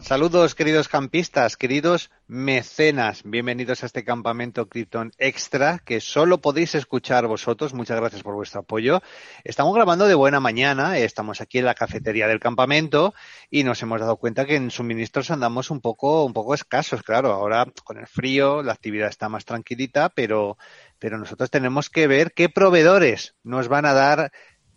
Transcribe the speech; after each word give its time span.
Saludos 0.00 0.54
queridos 0.54 0.88
campistas, 0.88 1.56
queridos 1.56 2.10
mecenas, 2.26 3.22
bienvenidos 3.24 3.82
a 3.82 3.86
este 3.86 4.02
campamento 4.02 4.68
Krypton 4.68 5.12
Extra 5.18 5.78
que 5.78 6.00
solo 6.00 6.40
podéis 6.40 6.74
escuchar 6.74 7.26
vosotros, 7.26 7.74
muchas 7.74 8.00
gracias 8.00 8.22
por 8.22 8.34
vuestro 8.34 8.60
apoyo. 8.60 9.02
Estamos 9.44 9.74
grabando 9.74 10.06
de 10.06 10.14
buena 10.14 10.40
mañana, 10.40 10.98
estamos 10.98 11.40
aquí 11.40 11.58
en 11.58 11.66
la 11.66 11.74
cafetería 11.74 12.26
del 12.26 12.40
campamento 12.40 13.14
y 13.50 13.62
nos 13.62 13.82
hemos 13.82 14.00
dado 14.00 14.16
cuenta 14.16 14.46
que 14.46 14.56
en 14.56 14.70
suministros 14.70 15.30
andamos 15.30 15.70
un 15.70 15.80
poco, 15.80 16.24
un 16.24 16.32
poco 16.32 16.54
escasos, 16.54 17.02
claro, 17.02 17.32
ahora 17.32 17.66
con 17.84 17.98
el 17.98 18.06
frío 18.06 18.62
la 18.62 18.72
actividad 18.72 19.08
está 19.08 19.28
más 19.28 19.44
tranquilita, 19.44 20.08
pero, 20.08 20.56
pero 20.98 21.18
nosotros 21.18 21.50
tenemos 21.50 21.90
que 21.90 22.06
ver 22.06 22.32
qué 22.32 22.48
proveedores 22.48 23.34
nos 23.44 23.68
van 23.68 23.84
a 23.84 23.92
dar 23.92 24.32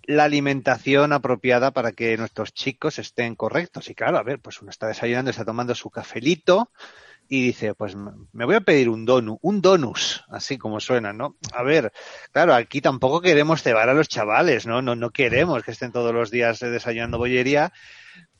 la 0.06 0.26
alimentación 0.26 1.14
apropiada 1.14 1.72
para 1.72 1.92
que 1.92 2.18
nuestros 2.18 2.54
chicos 2.54 3.00
estén 3.00 3.36
correctos. 3.36 3.90
Y 3.90 3.96
claro, 3.96 4.18
a 4.18 4.24
ver, 4.24 4.40
pues 4.40 4.62
uno 4.62 4.70
está 4.70 4.88
desayunando, 4.88 5.32
está 5.32 5.46
tomando 5.46 5.76
su 5.76 5.90
cafelito 5.90 6.72
y 7.30 7.46
dice, 7.48 7.74
pues 7.74 7.96
me 7.96 8.46
voy 8.46 8.56
a 8.56 8.62
pedir 8.62 8.90
un 8.90 9.06
donut, 9.06 9.40
un 9.42 9.62
donus, 9.62 10.24
así 10.30 10.58
como 10.58 10.80
suena, 10.80 11.14
¿no? 11.14 11.38
A 11.54 11.64
ver, 11.64 11.92
claro, 12.32 12.54
aquí 12.54 12.82
tampoco 12.82 13.22
queremos 13.22 13.64
cebar 13.64 13.90
a 13.90 13.94
los 13.94 14.10
chavales, 14.10 14.68
¿no? 14.68 14.82
No, 14.82 14.96
no 14.96 15.10
queremos 15.10 15.64
que 15.64 15.72
estén 15.72 15.92
todos 15.92 16.14
los 16.14 16.32
días 16.32 16.60
desayunando 16.60 17.18
bollería, 17.18 17.72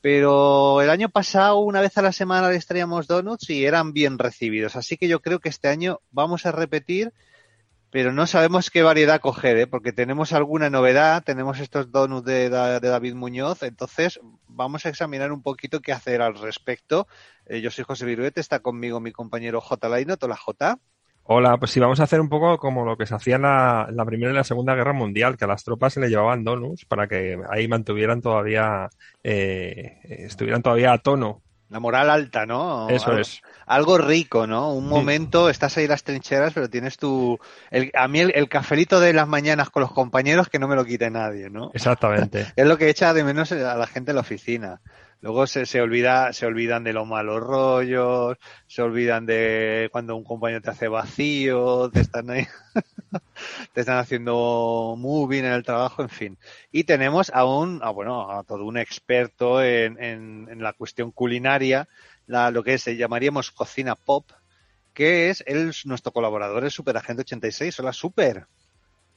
pero 0.02 0.82
el 0.82 0.90
año 0.90 1.10
pasado, 1.10 1.60
una 1.60 1.80
vez 1.80 1.98
a 1.98 2.02
la 2.02 2.12
semana 2.12 2.50
les 2.50 2.68
traíamos 2.68 3.08
donuts 3.08 3.50
y 3.50 3.66
eran 3.66 3.94
bien 3.94 4.20
recibidos. 4.20 4.76
Así 4.76 4.98
que 4.98 5.08
yo 5.08 5.22
creo 5.22 5.40
que 5.40 5.50
este 5.50 5.70
año 5.70 6.02
vamos 6.12 6.46
a 6.46 6.52
repetir 6.52 7.14
pero 7.94 8.12
no 8.12 8.26
sabemos 8.26 8.72
qué 8.72 8.82
variedad 8.82 9.22
coger, 9.22 9.56
¿eh? 9.56 9.68
porque 9.68 9.92
tenemos 9.92 10.34
alguna 10.34 10.72
novedad, 10.72 11.24
tenemos 11.24 11.60
estos 11.60 11.92
donuts 11.92 12.26
de, 12.26 12.50
David 12.50 13.14
Muñoz, 13.14 13.62
entonces 13.62 14.20
vamos 14.48 14.88
a 14.88 14.90
examinar 14.90 15.32
un 15.32 15.44
poquito 15.44 15.80
qué 15.80 15.92
hacer 15.92 16.24
al 16.24 16.34
respecto. 16.34 17.08
Eh, 17.46 17.62
yo 17.62 17.70
soy 17.70 17.84
José 17.84 18.08
Viruete, 18.08 18.42
está 18.42 18.62
conmigo 18.62 19.00
mi 19.00 19.12
compañero 19.12 19.62
J. 19.62 19.90
Laino, 19.90 20.16
hola 20.20 20.36
J. 20.36 20.80
Hola, 21.22 21.58
pues 21.58 21.70
sí, 21.70 21.80
vamos 21.80 22.00
a 22.00 22.06
hacer 22.06 22.20
un 22.20 22.30
poco 22.30 22.58
como 22.58 22.84
lo 22.84 22.98
que 22.98 23.06
se 23.06 23.14
hacía 23.14 23.36
en 23.36 23.44
la, 23.44 23.88
la, 23.92 24.06
Primera 24.06 24.32
y 24.32 24.36
la 24.36 24.44
Segunda 24.44 24.74
Guerra 24.74 24.94
Mundial, 24.94 25.38
que 25.38 25.46
a 25.46 25.48
las 25.48 25.64
tropas 25.64 25.94
se 25.94 26.00
le 26.00 26.10
llevaban 26.10 26.44
donuts 26.44 26.86
para 26.86 27.08
que 27.08 27.38
ahí 27.48 27.68
mantuvieran 27.68 28.22
todavía, 28.22 28.90
eh, 29.24 30.00
estuvieran 30.04 30.64
todavía 30.64 30.94
a 30.94 30.98
tono 30.98 31.44
la 31.70 31.80
moral 31.80 32.10
alta, 32.10 32.46
¿no? 32.46 32.90
Eso 32.90 33.18
es. 33.18 33.42
Algo 33.66 33.98
rico, 33.98 34.46
¿no? 34.46 34.74
Un 34.74 34.88
momento, 34.88 35.50
estás 35.50 35.78
ahí 35.78 35.86
en 35.86 35.92
las 35.92 36.04
trincheras, 36.04 36.54
pero 36.54 36.70
tienes 36.70 36.98
tu... 36.98 37.40
El, 37.72 37.92
a 37.96 38.08
mí 38.08 38.20
el, 38.20 38.50
cafelito 38.50 39.00
de 39.00 39.14
las 39.14 39.28
mañanas 39.28 39.70
con 39.70 39.82
los 39.82 39.92
compañeros 39.92 40.50
que 40.50 40.60
no 40.60 40.68
me 40.68 40.76
lo 40.76 40.86
quite 40.86 41.10
nadie, 41.10 41.50
¿no? 41.50 41.72
Exactamente. 41.74 42.48
es 42.56 42.66
lo 42.66 42.78
que 42.78 42.90
echa 42.90 43.14
de 43.14 43.24
menos 43.24 43.52
a 43.52 43.76
la 43.76 43.88
gente 43.88 44.12
en 44.12 44.16
la 44.16 44.22
oficina. 44.22 44.82
Luego 45.22 45.48
se, 45.48 45.66
se, 45.66 45.80
olvida, 45.80 46.34
se 46.34 46.46
olvidan 46.46 46.84
de 46.84 46.92
los 46.92 47.08
malos 47.08 47.42
rollos, 47.42 48.38
se 48.68 48.82
olvidan 48.82 49.26
de 49.26 49.88
cuando 49.90 50.18
un 50.18 50.26
compañero 50.26 50.62
te 50.62 50.72
hace 50.72 50.90
vacío, 50.90 51.90
te 51.90 52.02
están 52.02 52.30
ahí, 52.30 52.46
te 53.74 53.82
están 53.82 53.98
haciendo 53.98 54.96
moving 54.98 55.46
en 55.46 55.54
el 55.54 55.64
trabajo, 55.64 56.02
en 56.02 56.10
fin. 56.10 56.38
Y 56.72 56.84
tenemos 56.84 57.32
a 57.34 57.46
un, 57.46 57.80
a, 57.84 57.90
bueno, 57.90 58.32
a 58.32 58.44
todo 58.44 58.66
un 58.66 58.78
experto 58.78 59.64
en, 59.64 60.02
en, 60.02 60.48
en 60.50 60.62
la 60.62 60.74
cuestión 60.74 61.12
culinaria, 61.12 61.88
la, 62.28 62.52
lo 62.52 62.64
que 62.64 62.78
se 62.78 62.96
llamaríamos 62.96 63.52
cocina 63.52 63.96
pop, 63.96 64.32
que 64.94 65.30
es 65.30 65.44
él, 65.48 65.74
nuestro 65.86 66.12
colaborador, 66.12 66.64
el 66.64 66.72
Superagente 66.72 67.22
86. 67.22 67.80
Hola, 67.80 67.94
Super. 67.94 68.48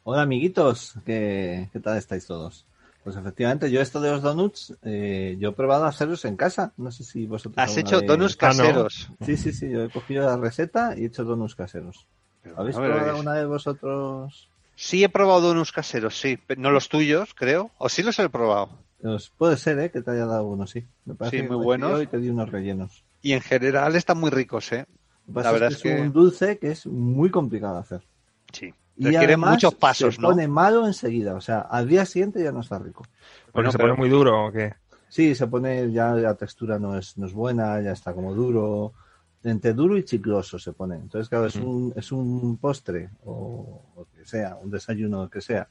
Hola, 0.04 0.22
amiguitos. 0.22 0.94
¿Qué, 1.04 1.68
¿Qué 1.72 1.80
tal 1.80 1.98
estáis 1.98 2.26
todos? 2.26 2.66
Pues 3.06 3.14
efectivamente, 3.14 3.70
yo 3.70 3.80
esto 3.80 4.00
de 4.00 4.10
los 4.10 4.20
donuts, 4.20 4.76
eh, 4.82 5.36
yo 5.38 5.50
he 5.50 5.52
probado 5.52 5.84
a 5.84 5.88
hacerlos 5.90 6.24
en 6.24 6.36
casa. 6.36 6.72
No 6.76 6.90
sé 6.90 7.04
si 7.04 7.24
vosotros. 7.24 7.54
¿Has 7.56 7.76
hecho 7.76 8.00
donuts 8.00 8.34
caseros? 8.34 9.12
Sí, 9.24 9.36
sí, 9.36 9.52
sí. 9.52 9.70
Yo 9.70 9.84
he 9.84 9.90
cogido 9.90 10.26
la 10.26 10.36
receta 10.36 10.94
y 10.96 11.04
he 11.04 11.06
hecho 11.06 11.22
donuts 11.22 11.54
caseros. 11.54 12.08
¿Habéis 12.56 12.76
probado 12.76 13.10
alguna 13.10 13.34
de 13.34 13.46
vosotros? 13.46 14.48
Sí, 14.74 15.02
he 15.02 15.08
probado 15.08 15.40
donuts 15.40 15.72
caseros, 15.72 16.20
sí. 16.20 16.38
No 16.56 16.70
los 16.70 16.88
tuyos, 16.88 17.34
creo. 17.34 17.70
O 17.78 17.88
sí 17.88 18.02
los 18.02 18.18
he 18.18 18.28
probado. 18.28 18.70
Pues 19.00 19.30
puede 19.36 19.56
ser, 19.56 19.78
¿eh? 19.78 19.90
Que 19.90 20.02
te 20.02 20.10
haya 20.10 20.26
dado 20.26 20.44
uno, 20.44 20.66
sí. 20.66 20.84
Me 21.04 21.14
parece 21.14 21.40
sí, 21.40 21.42
muy 21.42 21.56
buenos. 21.56 22.02
Y 22.02 22.06
te 22.06 22.18
di 22.18 22.28
unos 22.28 22.50
rellenos. 22.50 23.02
Y 23.22 23.32
en 23.32 23.40
general 23.40 23.96
están 23.96 24.18
muy 24.18 24.30
ricos, 24.30 24.72
¿eh? 24.72 24.86
La 25.32 25.50
verdad 25.50 25.72
es 25.72 25.82
que, 25.82 25.94
es 25.94 26.00
un 26.00 26.12
dulce 26.12 26.58
que 26.58 26.70
es 26.70 26.86
muy 26.86 27.30
complicado 27.30 27.74
de 27.74 27.80
hacer. 27.80 28.02
Sí. 28.52 28.72
Y 28.98 29.14
además 29.14 29.52
muchos 29.52 29.74
pasos, 29.74 30.14
se 30.14 30.20
pone 30.20 30.48
malo 30.48 30.86
enseguida. 30.86 31.34
O 31.34 31.40
sea, 31.40 31.60
al 31.60 31.88
día 31.88 32.06
siguiente 32.06 32.42
ya 32.42 32.52
no 32.52 32.60
está 32.60 32.78
rico. 32.78 33.04
Porque 33.52 33.72
se 33.72 33.78
pone 33.78 33.94
muy 33.94 34.08
duro 34.08 34.46
o 34.46 34.52
qué? 34.52 34.74
Sí, 35.08 35.34
se 35.34 35.46
pone, 35.46 35.90
ya 35.92 36.12
la 36.12 36.34
textura 36.34 36.78
no 36.78 36.98
es, 36.98 37.16
no 37.16 37.26
es 37.26 37.32
buena, 37.32 37.80
ya 37.80 37.92
está 37.92 38.12
como 38.12 38.34
duro, 38.34 38.92
entre 39.44 39.72
duro 39.72 39.96
y 39.96 40.04
chicloso 40.04 40.58
se 40.58 40.72
pone. 40.72 40.96
Entonces, 40.96 41.28
claro, 41.28 41.46
es, 41.46 41.56
un, 41.56 41.92
es 41.96 42.12
un 42.12 42.56
postre 42.58 43.10
o, 43.24 43.82
o 43.94 44.06
que 44.14 44.24
sea, 44.24 44.56
un 44.56 44.70
desayuno 44.70 45.28
que 45.30 45.40
sea, 45.40 45.68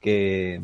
que, 0.00 0.62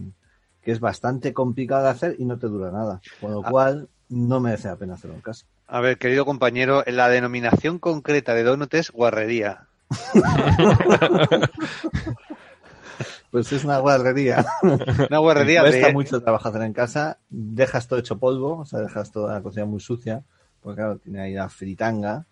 que 0.63 0.73
es 0.73 0.81
bastante 0.81 1.33
complicado 1.33 1.85
de 1.85 1.91
hacer 1.91 2.17
y 2.19 2.25
no 2.25 2.39
te 2.39 2.47
dura 2.47 2.71
nada. 2.71 3.01
Con 3.21 3.33
lo 3.33 3.45
ah. 3.45 3.51
cual, 3.51 3.89
no 4.09 4.41
merece 4.41 4.69
la 4.69 4.77
pena 4.77 4.95
hacerlo 4.95 5.17
en 5.17 5.23
casa. 5.23 5.47
A 5.67 5.81
ver, 5.81 5.99
querido 5.99 6.25
compañero, 6.25 6.85
la 6.87 7.09
denominación 7.09 7.79
concreta 7.79 8.35
de 8.35 8.45
donut 8.45 8.73
es 8.75 8.91
guarrería. 8.91 9.67
pues 13.31 13.51
es 13.53 13.65
una 13.65 13.79
guarrería. 13.79 14.45
Una 14.63 15.19
guarrería 15.19 15.63
Cuesta 15.63 15.93
mucho 15.93 16.21
trabajar 16.21 16.63
en 16.63 16.73
casa, 16.73 17.19
dejas 17.31 17.89
todo 17.89 17.99
hecho 17.99 18.19
polvo, 18.19 18.59
o 18.59 18.65
sea, 18.65 18.81
dejas 18.81 19.11
toda 19.11 19.35
la 19.35 19.43
cocina 19.43 19.67
muy 19.67 19.81
sucia, 19.81 20.23
porque 20.61 20.77
claro, 20.77 20.99
tiene 20.99 21.21
ahí 21.21 21.33
la 21.35 21.49
fritanga 21.49 22.27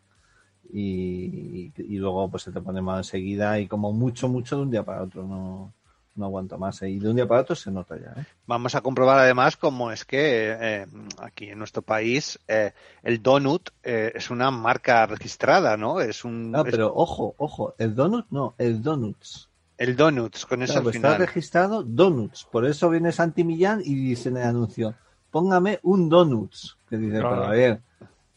y, 0.71 1.73
y, 1.77 1.97
luego 1.99 2.31
pues 2.31 2.45
se 2.45 2.53
te 2.53 2.61
pone 2.61 2.81
mal 2.81 2.99
enseguida 2.99 3.59
y 3.61 3.67
como 3.67 3.93
mucho, 3.93 4.28
mucho 4.28 4.56
de 4.56 4.62
un 4.62 4.71
día 4.71 4.84
para 4.84 5.03
otro, 5.03 5.27
no, 5.27 5.73
no 6.15 6.25
aguanto 6.25 6.59
más. 6.59 6.83
¿eh? 6.83 6.91
Y 6.91 6.99
de 6.99 7.11
un 7.11 7.17
día 7.17 7.27
para 7.27 7.43
otro 7.43 7.55
se 7.55 7.71
nota 7.71 7.97
ya. 7.97 8.21
¿eh? 8.21 8.25
Vamos 8.47 8.75
a 8.75 8.81
comprobar 8.81 9.19
además 9.19 9.56
cómo 9.56 9.91
es 9.91 10.05
que 10.05 10.56
eh, 10.59 10.87
aquí 11.19 11.49
en 11.49 11.59
nuestro 11.59 11.83
país 11.83 12.39
eh, 12.49 12.73
el 13.03 13.23
donut 13.23 13.71
eh, 13.83 14.12
es 14.15 14.31
una 14.31 14.50
marca 14.50 15.06
registrada, 15.06 15.77
¿no? 15.77 16.00
Es 16.00 16.25
un. 16.25 16.50
No, 16.50 16.65
pero 16.65 16.93
ojo, 16.94 17.34
ojo, 17.39 17.75
el 17.79 17.94
donut 17.94 18.27
no, 18.31 18.55
el 18.59 18.83
donuts. 18.83 19.49
El 19.79 19.97
donuts, 19.97 20.47
con 20.47 20.62
eso 20.62 20.75
claro, 20.75 20.88
al 20.88 20.93
final. 20.93 21.12
Está 21.12 21.26
registrado 21.26 21.82
donuts, 21.82 22.47
por 22.50 22.67
eso 22.67 22.88
viene 22.88 23.11
Santi 23.11 23.43
Millán 23.43 23.81
y 23.85 23.94
dice 23.94 24.29
en 24.29 24.37
el 24.37 24.44
anuncio, 24.44 24.94
póngame 25.31 25.81
un 25.82 26.08
donuts. 26.08 26.76
Que 26.88 26.99
dice, 26.99 27.19
claro. 27.19 27.31
pero 27.31 27.44
a 27.44 27.50
ver, 27.50 27.81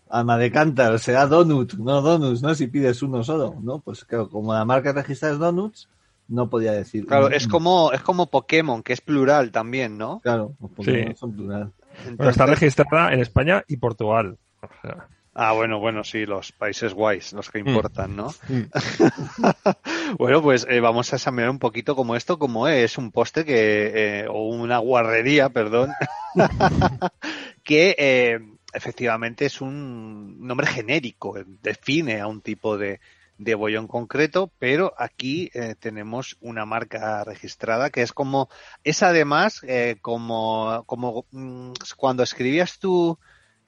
alma 0.09 0.37
de 0.37 0.51
cántaro, 0.51 0.97
será 0.97 1.27
donut, 1.27 1.73
no 1.75 2.01
donuts, 2.01 2.41
¿no? 2.41 2.53
Si 2.55 2.67
pides 2.67 3.01
uno 3.01 3.23
solo, 3.23 3.55
¿no? 3.61 3.79
Pues 3.79 4.05
claro, 4.05 4.29
como 4.29 4.53
la 4.53 4.65
marca 4.65 4.93
registrada 4.93 5.33
es 5.33 5.39
donuts, 5.39 5.89
no 6.27 6.49
podía 6.49 6.71
decir. 6.71 7.05
Claro, 7.05 7.29
es 7.29 7.47
como, 7.47 7.91
es 7.91 8.01
como 8.01 8.27
Pokémon, 8.27 8.83
que 8.83 8.93
es 8.93 9.01
plural 9.01 9.51
también, 9.51 9.97
¿no? 9.97 10.19
Claro, 10.21 10.53
los 10.59 10.71
Pokémon 10.71 11.13
sí. 11.13 11.19
son 11.19 11.33
plural. 11.33 11.71
Entonces... 11.97 12.17
Bueno, 12.17 12.31
está 12.31 12.45
registrada 12.45 13.13
en 13.13 13.19
España 13.19 13.63
y 13.67 13.77
Portugal. 13.77 14.37
O 14.61 14.67
sea... 14.81 15.07
Ah, 15.37 15.51
bueno, 15.51 15.79
bueno, 15.79 16.05
sí, 16.05 16.25
los 16.25 16.53
países 16.53 16.93
guays, 16.93 17.33
los 17.33 17.51
que 17.51 17.59
importan, 17.59 18.11
mm. 18.13 18.15
¿no? 18.15 18.33
Mm. 18.47 20.15
bueno, 20.17 20.41
pues 20.41 20.65
eh, 20.69 20.79
vamos 20.79 21.11
a 21.11 21.17
examinar 21.17 21.49
un 21.49 21.59
poquito 21.59 21.95
como 21.95 22.15
esto, 22.15 22.39
como 22.39 22.67
es 22.67 22.97
un 22.97 23.11
poste 23.11 23.43
que, 23.43 24.21
eh, 24.21 24.27
o 24.29 24.47
una 24.47 24.77
guarrería, 24.77 25.49
perdón, 25.49 25.91
que 27.63 27.95
eh, 27.97 28.39
efectivamente 28.75 29.45
es 29.45 29.61
un 29.61 30.45
nombre 30.45 30.67
genérico, 30.67 31.35
define 31.61 32.19
a 32.21 32.27
un 32.27 32.41
tipo 32.41 32.77
de, 32.77 32.99
de 33.37 33.55
bollo 33.55 33.79
en 33.79 33.87
concreto, 33.87 34.51
pero 34.59 34.93
aquí 34.97 35.49
eh, 35.53 35.75
tenemos 35.79 36.37
una 36.41 36.65
marca 36.65 37.23
registrada 37.23 37.89
que 37.89 38.01
es 38.01 38.13
como, 38.13 38.49
es 38.83 39.03
además 39.03 39.61
eh, 39.63 39.97
como, 40.01 40.83
como 40.85 41.25
mm, 41.31 41.73
cuando 41.97 42.23
escribías 42.23 42.79
tu 42.79 43.17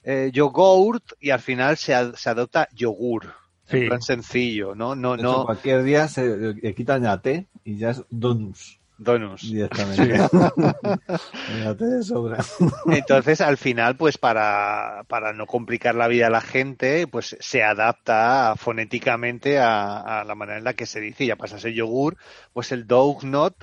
eh, 0.04 0.30
yogurt 0.34 1.04
y 1.20 1.32
al 1.32 1.42
final 1.42 1.78
se, 1.78 1.94
se 2.16 2.30
adopta 2.30 2.68
yogur. 2.74 3.34
Sí. 3.66 3.80
En 3.80 3.88
plan 3.90 4.02
sencillo, 4.02 4.76
¿no? 4.76 4.96
No, 4.96 5.16
hecho, 5.16 5.24
no. 5.24 5.46
cualquier 5.46 5.84
día 5.84 6.08
se 6.08 6.54
le 6.54 6.74
quitan 6.74 7.04
la 7.04 7.22
T 7.22 7.50
y 7.66 7.78
ya 7.78 7.90
es 7.90 8.02
donus 8.10 8.80
Donus. 8.98 9.42
directamente. 9.44 10.18
de 11.78 12.04
sobra. 12.04 12.44
Entonces, 12.88 13.42
al 13.42 13.58
final, 13.58 13.96
pues 13.96 14.18
para, 14.18 15.04
para 15.08 15.34
no 15.34 15.46
complicar 15.46 15.96
la 15.96 16.08
vida 16.08 16.28
a 16.28 16.32
la 16.32 16.42
gente, 16.42 17.08
pues 17.08 17.38
se 17.40 17.64
adapta 17.64 18.56
fonéticamente 18.58 19.60
a, 19.60 20.22
a 20.22 20.24
la 20.24 20.36
manera 20.36 20.58
en 20.58 20.64
la 20.64 20.74
que 20.74 20.86
se 20.86 21.00
dice. 21.00 21.26
Ya 21.26 21.36
pasa 21.36 21.58
a 21.58 21.60
ser 21.60 21.74
yogur, 21.74 22.18
pues 22.54 22.72
el 22.72 22.88
doughnut, 22.88 23.54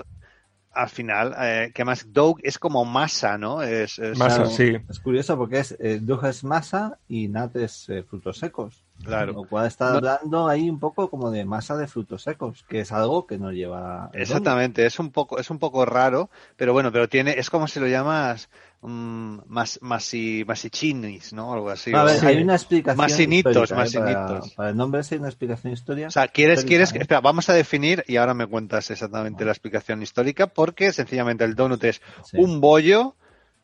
al 0.71 0.89
final, 0.89 1.35
eh, 1.39 1.71
que 1.73 1.85
más 1.85 2.11
dough 2.13 2.37
es 2.43 2.57
como 2.59 2.85
masa, 2.85 3.37
¿no? 3.37 3.61
Es, 3.61 3.99
es- 3.99 4.17
Masa, 4.17 4.45
sí. 4.45 4.77
Es 4.89 4.99
curioso 4.99 5.37
porque 5.37 5.59
es 5.59 5.75
eh, 5.79 5.99
Doug 6.01 6.25
es 6.25 6.43
masa 6.43 6.97
y 7.07 7.27
Nat 7.27 7.55
es 7.57 7.89
eh, 7.89 8.03
frutos 8.03 8.37
secos. 8.37 8.84
Claro. 9.03 9.33
Lo 9.33 9.43
cual 9.43 9.67
está 9.67 9.89
No- 9.91 9.95
hablando 9.97 10.47
ahí 10.47 10.69
un 10.69 10.79
poco 10.79 11.09
como 11.09 11.29
de 11.29 11.45
masa 11.45 11.75
de 11.77 11.87
frutos 11.87 12.23
secos, 12.23 12.63
que 12.67 12.79
es 12.79 12.91
algo 12.91 13.27
que 13.27 13.37
no 13.37 13.51
lleva. 13.51 14.09
Exactamente, 14.13 14.85
es 14.85 14.97
un 14.99 15.11
poco, 15.11 15.37
es 15.37 15.49
un 15.49 15.59
poco 15.59 15.85
raro, 15.85 16.29
pero 16.55 16.73
bueno, 16.73 16.91
pero 16.91 17.07
tiene, 17.07 17.37
es 17.37 17.49
como 17.49 17.67
si 17.67 17.79
lo 17.79 17.87
llamas 17.87 18.49
mm, 18.81 19.39
mas, 19.47 19.79
masi, 19.81 20.43
masichinis, 20.47 21.33
¿no? 21.33 21.53
Algo 21.53 21.69
así. 21.69 21.93
A 21.93 22.03
ver, 22.03 22.25
hay 22.25 22.41
una 22.41 22.55
explicación. 22.55 22.97
Masinitos, 22.97 23.69
histórica, 23.71 23.85
¿eh? 23.85 23.91
Para- 24.01 24.17
masinitos. 24.21 24.53
Para, 24.55 24.69
el 24.69 24.77
nombre 24.77 25.03
sí 25.03 25.15
hay 25.15 25.19
una 25.19 25.29
explicación 25.29 25.73
histórica. 25.73 26.07
O 26.07 26.11
sea, 26.11 26.27
quieres, 26.27 26.59
histórica, 26.59 26.67
quieres, 26.69 26.93
¿eh? 26.93 26.97
espera, 26.99 27.21
vamos 27.21 27.49
a 27.49 27.53
definir 27.53 28.03
y 28.07 28.15
ahora 28.17 28.33
me 28.33 28.47
cuentas 28.47 28.89
exactamente 28.91 29.43
la 29.45 29.51
explicación 29.51 30.01
histórica, 30.01 30.47
porque 30.47 30.91
sencillamente 30.93 31.43
el 31.43 31.53
donut 31.55 31.83
es 31.83 32.01
Sí. 32.23 32.37
un 32.39 32.59
bollo 32.61 33.15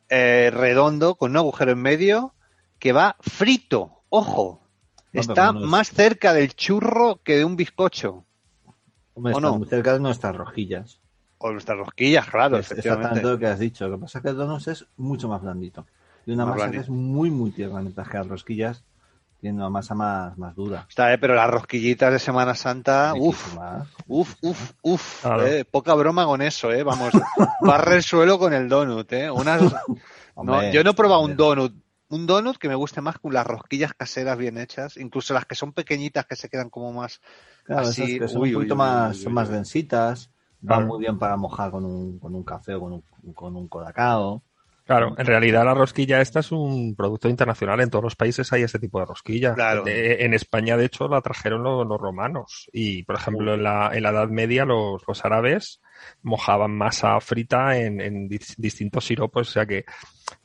eh, 0.09 0.51
redondo 0.53 1.15
con 1.15 1.31
un 1.31 1.37
agujero 1.37 1.71
en 1.71 1.79
medio 1.81 2.33
que 2.79 2.91
va 2.93 3.15
frito. 3.21 4.03
Ojo, 4.09 4.60
está 5.13 5.51
más 5.51 5.89
cerca 5.91 6.33
del 6.33 6.53
churro 6.55 7.19
que 7.23 7.37
de 7.37 7.45
un 7.45 7.55
bizcocho. 7.55 8.25
Hombre, 9.13 9.33
¿o 9.33 9.37
está 9.37 9.47
no? 9.49 9.57
muy 9.57 9.67
cerca 9.67 9.93
de 9.93 9.99
nuestras 9.99 10.35
rosquillas. 10.35 10.99
O 11.37 11.51
nuestras 11.51 11.77
rosquillas, 11.77 12.27
claro, 12.27 12.57
es 12.57 12.71
exactamente 12.71 12.89
efectivamente. 12.99 13.29
lo 13.29 13.39
que 13.39 13.47
has 13.47 13.59
dicho. 13.59 13.87
Lo 13.87 13.97
que 13.97 14.01
pasa 14.03 14.19
es 14.19 14.23
que 14.23 14.29
el 14.29 14.37
donut 14.37 14.67
es 14.67 14.85
mucho 14.97 15.27
más 15.27 15.41
blandito. 15.41 15.85
Y 16.25 16.31
una 16.31 16.45
Más 16.45 16.53
masa 16.55 16.65
blandito. 16.67 16.81
que 16.81 16.83
es 16.85 16.89
muy, 16.89 17.31
muy 17.31 17.51
tierna, 17.51 17.81
mientras 17.81 18.07
que 18.07 18.17
las 18.17 18.27
rosquillas 18.27 18.83
tienen 19.39 19.59
una 19.59 19.71
masa 19.71 19.95
más, 19.95 20.37
más 20.37 20.55
dura. 20.55 20.85
Está, 20.87 21.11
eh, 21.11 21.17
pero 21.17 21.33
las 21.33 21.49
rosquillitas 21.49 22.13
de 22.13 22.19
Semana 22.19 22.53
Santa, 22.53 23.13
uff, 23.17 23.43
Riquísima. 23.43 23.87
Uf, 24.07 24.35
uf, 24.41 24.71
uf. 24.83 25.21
Claro. 25.23 25.47
eh, 25.47 25.65
poca 25.65 25.95
broma 25.95 26.25
con 26.25 26.43
eso, 26.43 26.71
eh. 26.71 26.83
Vamos, 26.83 27.11
barre 27.61 27.95
el 27.95 28.03
suelo 28.03 28.37
con 28.37 28.53
el 28.53 28.69
donut, 28.69 29.11
eh. 29.11 29.31
Unas, 29.31 29.63
no, 30.43 30.71
yo 30.71 30.83
no 30.83 30.91
he 30.91 30.93
probado 30.93 31.21
un 31.21 31.35
donut. 31.35 31.73
Un 32.11 32.27
donut 32.27 32.57
que 32.57 32.67
me 32.67 32.75
guste 32.75 33.01
más 33.01 33.17
con 33.19 33.33
las 33.33 33.47
rosquillas 33.47 33.93
caseras 33.93 34.37
bien 34.37 34.57
hechas, 34.57 34.97
incluso 34.97 35.33
las 35.33 35.45
que 35.45 35.55
son 35.55 35.71
pequeñitas 35.73 36.25
que 36.25 36.35
se 36.35 36.49
quedan 36.49 36.69
como 36.69 36.91
más. 36.93 37.21
Claro, 37.63 37.87
Así, 37.87 38.03
esas 38.03 38.19
que 38.19 38.27
son 38.27 38.41
uy, 38.41 38.49
un 38.49 38.53
poquito 38.55 38.73
uy, 38.73 38.79
más, 38.79 39.11
uy, 39.11 39.17
uy, 39.17 39.23
son 39.23 39.33
más 39.33 39.49
uy. 39.49 39.55
densitas, 39.55 40.29
van 40.61 40.87
muy 40.87 40.99
bien 40.99 41.17
para 41.17 41.37
mojar 41.37 41.71
con 41.71 41.85
un, 41.85 42.19
con 42.19 42.35
un 42.35 42.43
café 42.43 42.75
o 42.75 42.81
con 42.81 42.93
un, 42.93 43.33
con 43.33 43.55
un 43.55 43.67
colacao. 43.67 44.43
Claro, 44.85 45.15
en 45.17 45.25
realidad 45.25 45.63
la 45.63 45.73
rosquilla 45.73 46.19
esta 46.19 46.41
es 46.41 46.51
un 46.51 46.95
producto 46.95 47.29
internacional. 47.29 47.79
En 47.79 47.89
todos 47.89 48.03
los 48.03 48.15
países 48.15 48.51
hay 48.51 48.63
este 48.63 48.79
tipo 48.79 48.99
de 48.99 49.05
rosquilla. 49.05 49.53
Claro. 49.53 49.83
De- 49.83 50.25
en 50.25 50.33
España, 50.33 50.75
de 50.75 50.85
hecho, 50.85 51.07
la 51.07 51.21
trajeron 51.21 51.63
los, 51.63 51.87
los 51.87 52.01
romanos. 52.01 52.69
Y, 52.73 53.03
por 53.03 53.15
ejemplo, 53.15 53.53
en 53.53 53.63
la, 53.63 53.91
en 53.93 54.03
la 54.03 54.09
Edad 54.09 54.27
Media 54.27 54.65
los, 54.65 55.01
los 55.07 55.23
árabes 55.23 55.79
mojaban 56.23 56.71
masa 56.71 57.19
frita 57.19 57.77
en, 57.77 58.01
en 58.01 58.29
dis- 58.29 58.55
distintos 58.57 59.05
siropos. 59.05 59.49
O 59.49 59.51
sea 59.51 59.65
que 59.65 59.85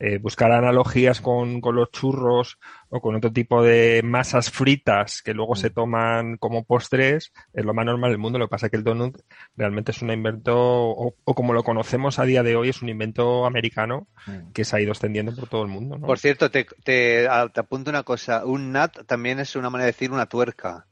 eh, 0.00 0.18
buscar 0.18 0.50
analogías 0.52 1.20
con, 1.20 1.60
con 1.60 1.76
los 1.76 1.90
churros 1.90 2.58
o 2.88 3.00
con 3.00 3.14
otro 3.14 3.32
tipo 3.32 3.62
de 3.62 4.00
masas 4.04 4.50
fritas 4.50 5.22
que 5.22 5.32
luego 5.34 5.54
se 5.54 5.70
toman 5.70 6.36
como 6.38 6.64
postres 6.64 7.32
es 7.52 7.64
lo 7.64 7.72
más 7.74 7.86
normal 7.86 8.10
del 8.10 8.18
mundo. 8.18 8.38
Lo 8.38 8.46
que 8.46 8.50
pasa 8.50 8.66
es 8.66 8.70
que 8.70 8.76
el 8.78 8.84
donut 8.84 9.16
realmente 9.56 9.92
es 9.92 10.02
un 10.02 10.10
invento, 10.10 10.54
o, 10.56 11.14
o 11.24 11.34
como 11.34 11.52
lo 11.52 11.62
conocemos 11.62 12.18
a 12.18 12.24
día 12.24 12.42
de 12.42 12.56
hoy, 12.56 12.68
es 12.70 12.82
un 12.82 12.88
invento 12.88 13.46
americano 13.46 14.06
Mm. 14.26 14.50
que 14.52 14.64
se 14.64 14.74
ha 14.76 14.80
ido 14.80 14.90
extendiendo 14.90 15.32
por 15.36 15.48
todo 15.48 15.62
el 15.62 15.68
mundo. 15.68 15.98
¿no? 15.98 16.06
Por 16.06 16.18
cierto, 16.18 16.50
te, 16.50 16.64
te, 16.82 17.28
te 17.52 17.60
apunto 17.60 17.90
una 17.90 18.02
cosa. 18.02 18.44
Un 18.44 18.72
nut 18.72 19.06
también 19.06 19.38
es 19.38 19.54
una 19.54 19.70
manera 19.70 19.86
de 19.86 19.92
decir 19.92 20.10
una 20.10 20.26
tuerca. 20.26 20.86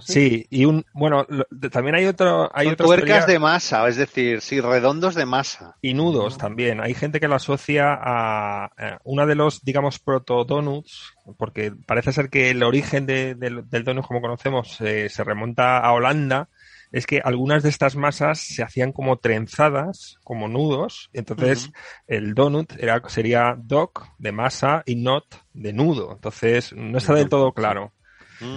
Sí, 0.00 0.46
y 0.50 0.64
un 0.64 0.84
bueno, 0.92 1.24
lo- 1.28 1.46
de- 1.50 1.70
también 1.70 1.94
hay 1.94 2.06
otro, 2.06 2.50
hay 2.52 2.66
Son 2.68 2.76
tuercas 2.76 3.06
teoría- 3.06 3.26
de 3.26 3.38
masa, 3.38 3.86
es 3.88 3.96
decir, 3.96 4.40
sí, 4.40 4.60
redondos 4.60 5.14
de 5.14 5.26
masa. 5.26 5.76
y 5.80 5.94
nudos 5.94 6.38
también. 6.38 6.80
Hay 6.80 6.94
gente 6.94 7.20
que 7.20 7.28
lo 7.28 7.36
asocia 7.36 7.92
a, 7.94 8.64
a 8.66 8.98
una 9.04 9.26
de 9.26 9.34
los, 9.36 9.62
digamos, 9.64 9.98
proto 9.98 10.44
donuts, 10.44 11.14
porque 11.38 11.72
parece 11.86 12.12
ser 12.12 12.30
que 12.30 12.50
el 12.50 12.62
origen 12.62 13.06
de- 13.06 13.34
del- 13.36 13.68
del 13.68 13.84
donut, 13.84 14.06
como 14.06 14.20
conocemos, 14.20 14.80
eh, 14.80 15.08
se 15.08 15.22
remonta 15.24 15.78
a 15.78 15.92
Holanda. 15.92 16.48
Es 16.92 17.04
que 17.06 17.20
algunas 17.22 17.64
de 17.64 17.68
estas 17.68 17.96
masas 17.96 18.38
se 18.38 18.62
hacían 18.62 18.92
como 18.92 19.18
trenzadas, 19.18 20.18
como 20.22 20.46
nudos. 20.48 21.10
Entonces, 21.12 21.70
el 22.06 22.32
donut 22.34 22.72
era, 22.78 23.02
sería 23.08 23.56
dog 23.58 23.90
de 24.18 24.30
masa 24.32 24.82
y 24.86 24.94
not 24.94 25.24
de 25.52 25.72
nudo. 25.72 26.12
Entonces, 26.12 26.72
no 26.74 26.98
está 26.98 27.12
del 27.14 27.28
todo 27.28 27.52
claro. 27.52 27.92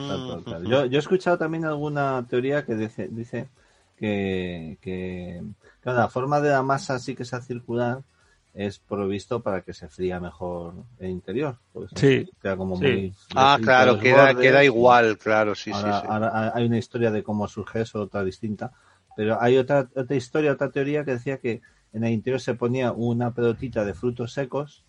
Tal, 0.05 0.23
tal, 0.23 0.45
tal. 0.45 0.65
Mm, 0.65 0.71
Yo, 0.71 0.85
yo 0.85 0.97
he 0.97 0.99
escuchado 0.99 1.37
también 1.37 1.65
alguna 1.65 2.25
teoría 2.27 2.65
que 2.65 2.75
dice, 2.75 3.07
dice 3.11 3.49
que, 3.97 4.77
que 4.81 5.41
la 5.83 6.09
forma 6.09 6.41
de 6.41 6.49
la 6.49 6.63
masa 6.63 6.95
así 6.95 7.15
que 7.15 7.25
sea 7.25 7.41
circular 7.41 8.03
es 8.53 8.79
provisto 8.79 9.41
para 9.43 9.61
que 9.61 9.73
se 9.73 9.87
fría 9.89 10.19
mejor 10.19 10.73
el 10.99 11.09
interior. 11.11 11.57
Sí, 11.95 12.27
Queda 12.41 12.57
como 12.57 12.77
sí. 12.79 12.87
muy 12.93 13.13
Ah, 13.35 13.59
claro, 13.61 13.97
queda, 13.97 14.33
bordes 14.33 14.35
queda 14.35 14.63
igual, 14.63 15.17
claro, 15.17 15.53
sí, 15.55 15.73
sí, 15.73 15.81
ahora, 15.81 15.93
sí. 15.93 16.07
ahora 16.07 16.51
hay 16.55 16.65
una 16.65 16.77
historia 16.77 17.11
de 17.11 17.23
cómo 17.23 17.47
surge 17.47 17.81
eso, 17.81 18.01
otra 18.01 18.23
distinta. 18.23 18.71
Pero 19.15 19.41
hay 19.41 19.57
otra, 19.57 19.89
otra 19.95 20.15
historia, 20.15 20.53
otra 20.53 20.71
teoría 20.71 21.03
que 21.05 21.11
decía 21.11 21.39
que 21.39 21.61
en 21.93 22.03
el 22.03 22.13
interior 22.13 22.39
se 22.41 22.55
ponía 22.55 22.91
una 22.91 23.33
pelotita 23.33 23.83
de 23.85 23.93
frutos 23.93 24.33
secos 24.33 24.85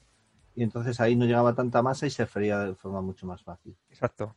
y 0.55 0.63
entonces 0.63 1.01
ahí 1.01 1.17
no 1.17 1.27
llegaba 1.27 1.55
tanta 1.55 1.83
masa 1.83 2.07
y 2.07 2.11
se 2.11 2.27
fría 2.27 2.59
de 2.61 2.75
forma 2.75 3.01
mucho 3.03 3.27
más 3.27 3.43
fácil. 3.43 3.77
Exacto. 3.91 4.37